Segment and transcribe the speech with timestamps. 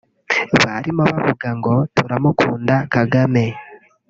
[0.69, 3.45] burimo ubuvuga ngo “Turagukunda Kagame”